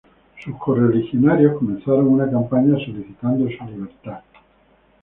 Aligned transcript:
Sus 0.43 0.55
correligionarios 0.57 1.59
comenzaron 1.59 2.07
una 2.07 2.27
campaña 2.27 2.71
solicitando 2.83 3.43
su 3.51 3.63
libertad. 3.65 4.21